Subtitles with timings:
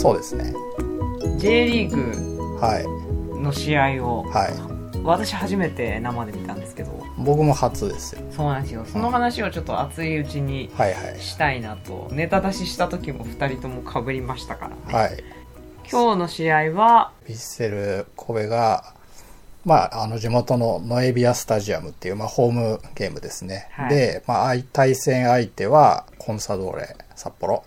[0.00, 0.54] そうですね。
[1.36, 3.38] J リーグはい。
[3.38, 4.52] の試合をはい。
[5.04, 7.04] 私初めて生で見たんですけど。
[7.18, 8.22] 僕も初ですよ。
[8.30, 8.86] そうなんですよ。
[8.86, 11.20] その話をちょっと熱いうちにはいはい。
[11.20, 12.08] したいなと。
[12.12, 15.22] ネタ出しした時も2人ともかぶりましたからね、はい。
[15.90, 18.94] 今日の試合はヴィッセル神戸が
[19.66, 23.68] まあ、あの地元のノエビアスタジアムっていう、まあ、ホームゲームですね。
[23.72, 23.94] はい。
[23.94, 27.62] で、まあ、相対戦相手はコンサドーレ札幌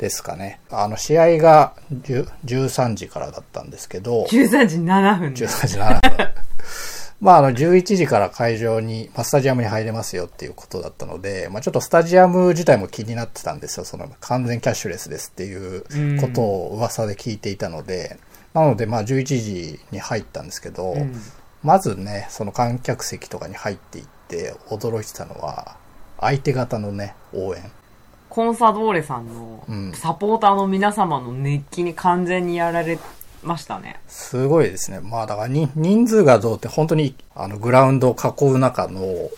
[0.00, 0.60] ですかね。
[0.70, 6.28] あの、試合が10 13時からだったんですけど、13時7分で13時7分。
[7.20, 13.84] まあ、あの、11時から会場に、まあ、スタジアムに入れますよっていうことだったので、まあ、ちょっとスタジアム自体も気になってたんですよ。
[13.84, 15.84] その、完全キャッシュレスですっていう
[16.18, 18.16] ことを噂で聞いていたので、
[18.54, 21.20] なので、まあ、11時に入ったんですけど、うん
[21.62, 25.76] まずね、その観客席とかに入っていって驚いてたのは、
[26.18, 27.70] 相手方のね、応援。
[28.30, 32.98] コンサドーレさんのうんサポーターの皆様の熱気に完全にやられ
[33.42, 34.00] ましたね。
[34.06, 35.00] すごいですね。
[35.00, 39.30] まあだからに人数がどうって本当にあのグラウンドを囲う中の、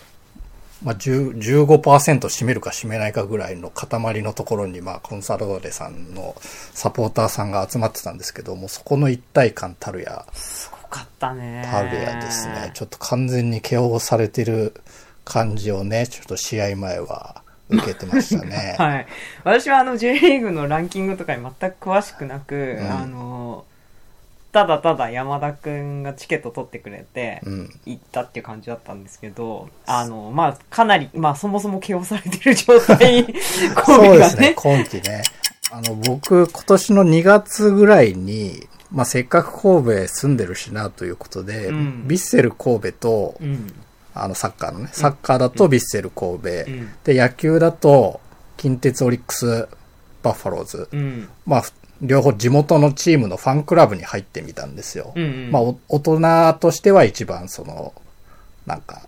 [0.83, 11.67] まあ、10 15%占めるか占めないかぐらいの塊のところに、まあコンサドーレさんのサポーターさんが集まってたんですけども、そこの一体感たるや、すごかったね。
[11.71, 12.71] たるやですね。
[12.75, 14.79] ちょっと完全に KO されてる
[15.25, 18.75] 感じをね、ちょっと試合前は受けてましたね。
[18.79, 19.07] はい。
[19.43, 23.65] 私はあの J リーグのランキングとかに全く詳しくなく、うんあの、
[24.51, 27.69] ただただ山田くんがチケット取ってくれて、うん。
[27.85, 34.53] 行ったっていう感じだったんですけど、あの、まあ、かなり、まあ、そもそも KO されてる状態、そ 神戸がうですねね、。
[34.55, 35.23] 今季ね。
[35.71, 43.73] あの、僕、今年の2月ぐらいに、まあ、せっかく神戸住んでるしなということで、うんヴィッセル神戸と、うん。
[44.13, 48.21] あの、サッカーのね、サッカーだとヴィッセル神戸、うんで、野球だと、
[48.57, 49.67] 近鉄オリックス、
[50.21, 50.87] バッファローズ。
[50.91, 51.29] うん。
[51.45, 55.13] まあ、ふ両方地元のチームのファンクラブに入ってみたんですよ。
[55.15, 57.93] うんうんまあ、お大人としては一番その、
[58.65, 59.01] なんか、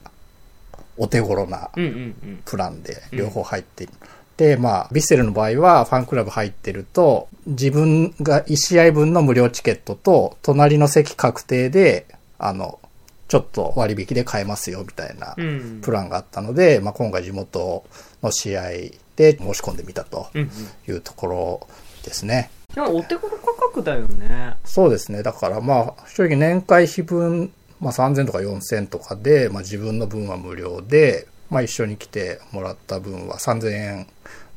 [0.97, 1.97] お手頃なうんうんう
[2.27, 2.41] ん。
[2.45, 3.93] プランで両方入っている。
[4.37, 12.05] で、まあ、ヴィッセルの場合はファンクラブ入ってると、自分が1試合分の無料チケットと、隣の席確定で、
[12.37, 12.79] あの、
[13.27, 15.79] ちょっと割引で買えますよ、みたいなうん。
[15.81, 17.83] プランがあったので、まあ、今回地元
[18.21, 18.69] の試合
[19.15, 20.49] で申し込んでみたとうんうん。
[20.87, 21.67] いうところ
[22.03, 22.51] ですね。
[22.73, 24.55] でもお手頃価格だよね。
[24.63, 25.23] そうですね。
[25.23, 34.07] だからまあ、正直年会費分、まあ3000とか4000とかで、まあ自分の分は無料で、まあ一緒に来てもらった分は3000円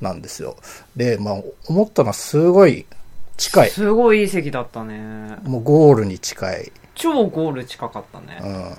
[0.00, 0.56] なんですよ。
[0.96, 1.34] で、まあ
[1.68, 2.86] 思ったのはすごい
[3.38, 3.70] 近い。
[3.70, 5.36] すごいいい席だったね。
[5.44, 6.72] もうゴールに近い。
[6.94, 8.34] 超ゴール近かったうね。
[8.40, 8.76] ん。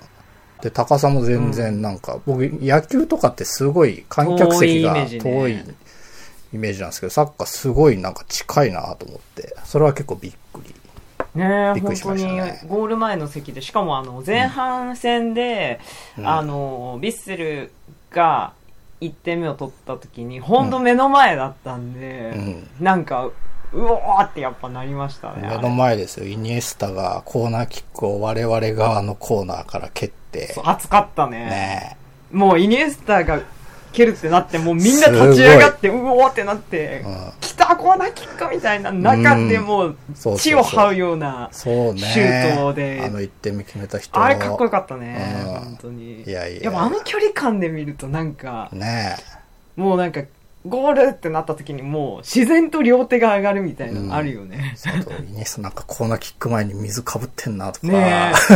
[0.62, 5.76] で、高さも全然なんか、僕野球とかってすごい観客席が遠いイメージね遠い
[6.54, 10.76] イメージなんですけど、サッカーすごいなんか近いなと思って、それは結構びっくり。
[11.36, 15.80] ねえ、本びっくりしま当にしたねゴール前の席で、しかもあの、前半戦で、
[16.18, 17.72] うんあの、ヴィッセル
[18.12, 18.54] が
[19.00, 23.30] 1点目を取った時に、本当目の前だったんで、うんなんか、
[23.74, 25.48] うおーってやっぱなりましたね。
[25.48, 26.28] 目の前ですよ。
[26.28, 30.54] イニエスタがコーナーキックを我々側のコーナーから蹴って。
[30.54, 31.38] そう、熱かったね。
[31.38, 31.98] ね
[32.32, 33.42] もうイニエスタが
[33.92, 37.32] 蹴るってなって、もうみんな立ち上がって、うおーってなって、うん。
[37.42, 40.38] 来たコーナーキックみたいな中でもうそうそうそう。
[40.40, 42.02] 血を這うような、そうね。
[42.02, 43.02] シュートで。
[43.06, 44.22] あの1点目決めた人。
[44.22, 45.54] あれかっこよかったね、うん。
[45.54, 46.22] 本当に。
[46.24, 46.64] いやいや。
[46.64, 49.16] やっぱあの距離感で見るとなんか、ね
[49.76, 50.22] もうなんか、
[50.68, 54.76] ゴールってなった時にもう自然と両手が上がるみたいなのあるよね。
[54.86, 57.88] あと、イニエスタなんかコーナーキック前に水かぶってんなとか。
[57.88, 58.34] ね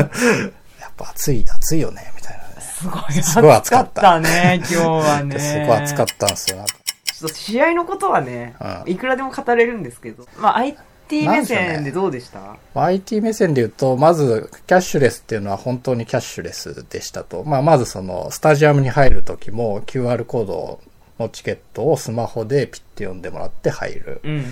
[0.81, 2.61] やっぱ暑い、暑いよね、みたいなね。
[2.61, 5.39] すごいすごい暑かったたね、今日はね。
[5.39, 6.65] すごい暑かったんですよ。
[7.05, 12.39] ちょっと試合のことはね、うんいくらでも語れるんですけど、まあ IT 目線でどうでした？
[12.75, 17.45] まあ IT 目線で言うと、まず、キャッシュレスっていうのは本当にキャッシュレスでしたと。
[17.45, 20.79] まあ、まずその、スタジアムに入るときも QR コード
[21.23, 24.21] のチケットをスマホでピッて読んでもらって入る。
[24.23, 24.45] うん。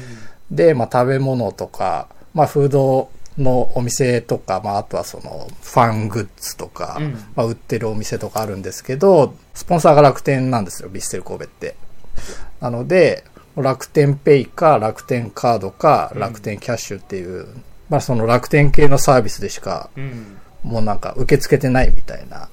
[0.50, 11.75] で、まあ、食べ物とか、まあ、フードのお店とか、まあ、あとはその、ファングッズとか、うんまあ、売ってるお店とかあるんですけど、スポンサーが楽天なんですよ、ビッセル神戸って。
[12.59, 13.23] なので、
[13.56, 17.47] 楽天ペイか楽天カードか楽天キャッシュっていう、
[17.89, 20.38] まあ、その楽天系のサービスでしか、うん。
[20.63, 22.47] もうなんか受け付けてないみたいな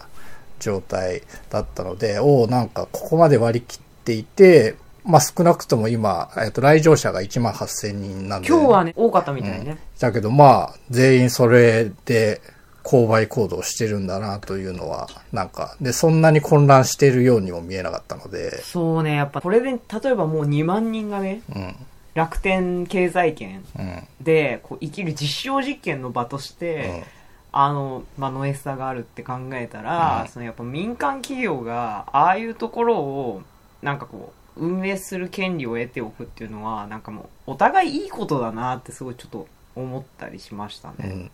[0.59, 8.49] 状態だったので、おおなんかここまで割り切っていて、まあ少なくとも今、えっと、来場者が1万8000人なんで。
[8.49, 9.77] 今日はね、多かったみたいね。
[10.01, 12.41] だけどまあ、全員それで
[12.83, 19.79] 購買行動してるんだなというのは、なんか、で、そんなに混乱してるようにも見えなかったので、そうね、やっぱこれで、例
[20.11, 21.77] えばもう2万人がね、うん。
[22.15, 24.03] 楽天経済圏うん。
[24.21, 27.05] でこう生きる実証実験の場として、
[27.53, 33.43] あの、まあ、ノエスタがあるって考えたら、うんそのやっぱ民間企業がああいうところを
[33.83, 39.47] なんかこう運営する権利を得ておくっていうのはなんかもうお互いいいことだなってすごいちょっと
[39.77, 41.09] 思ったりしましたうね。
[41.09, 41.31] ん。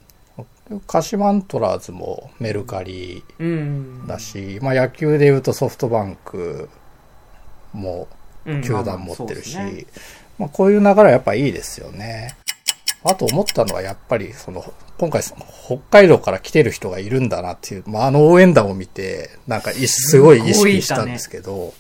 [0.87, 4.07] 鹿島アントラーズもメルカリうん。
[4.07, 6.69] だし、まあ野球で言うとソフトバンク
[7.73, 8.09] も
[8.45, 9.87] うん球団持ってるし、ままあまあね
[10.47, 12.37] あこういう流れはやっぱいいですよね。
[13.05, 14.65] あと思ったのはやっぱりその、
[14.97, 21.75] 今回その北海道から来てる人がいるんだなっていう、まああの応援団を見て、なんかいすごい意識したんですけど、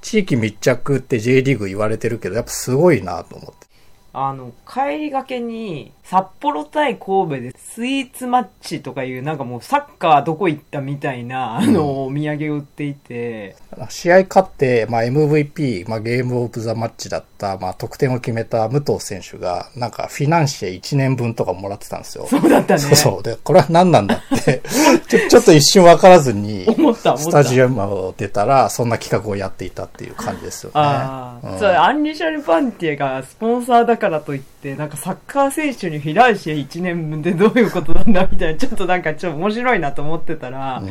[0.00, 3.67] 地域密着って J リーグ言われてるけど、やっぱすごいなと思って。
[4.12, 13.56] あの、帰りがけに、札幌対神戸でスイーツマッチとかいう、なんかもうサッカーどこ行ったみたいな、あの、お土産を売っていて、
[13.90, 22.26] 試合勝って、まあ、MVP、まあ、ゲームオブザマッチだった、まあ、得点を決めた武藤選手が、なんかフィナンシェ1年分とかもらってたんですよ。
[22.26, 22.80] そうだったね。
[22.80, 23.22] そうそう。
[23.22, 24.62] で、これは何なんだって、
[25.08, 26.64] ちょ、 ちょっと一瞬わからずに。
[26.64, 30.72] スタジアムを出たら、そんな企画をやっていたっていう感じですよね。
[30.76, 40.88] ああ、うんそう、アンリシャルパンティエがスポンサーだからといって、なんかサッカー選手にフィランシェ1年分でどういうことなんだみたいな、ちょっとなんかちょっと面白いなと思ってたら、うん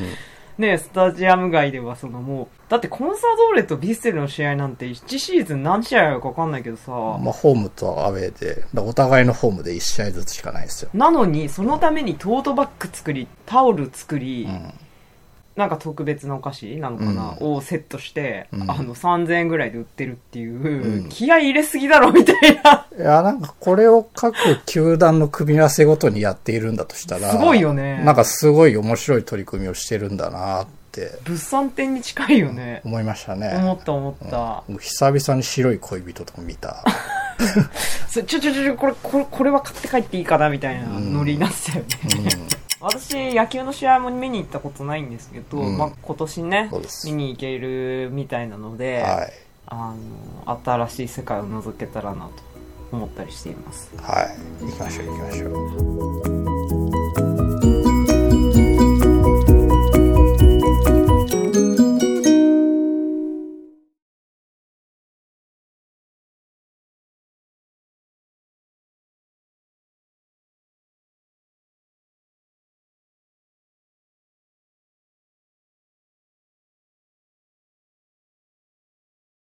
[0.57, 10.89] ね、スタジアム外ではそのもう、だってコンサドーレとビッセルの試合なんて1シーズン何試合あるかわかんないけどさ、まあ、ホームとアウェーで、お互いのホームで1試合ずつしかないですよ。
[10.93, 14.73] なのに、そのためにトートバッグ作り、タオル作り、うん。
[15.57, 22.85] なんか特別なお菓子なのかな、うをセットして、うんあの3000円ぐらいで売ってるっていう、うん気合い入れすぎだろみたいな。
[22.95, 24.35] いや、なんかこれを各
[24.67, 32.81] 球団の組み合わせごとにやっているんだとしたら、すごいよねなんかすごい面白い取り組みをしてるんだなって物産展に近いよね。
[32.85, 33.51] 思いましたね。
[33.55, 34.63] 思った思った。
[34.69, 36.83] うん久々に白い恋人とか見た。
[38.07, 41.87] そちょちょちょ、これ、これ、これは買って帰っていいかなみたいなノリになってたよね。
[42.81, 42.87] うん。
[42.87, 46.71] 私、野球の試合も見に行ったことないんですけど、うんまあ、今年ね
[47.05, 49.33] 見に行けるみたいなので、はい。
[49.67, 49.93] あ
[50.45, 52.31] の、新しい世界を覗けたらなと
[52.91, 53.91] 思ったりしています。
[53.97, 54.23] は
[54.61, 54.65] い。
[54.65, 56.56] 行きましょう行きましょう。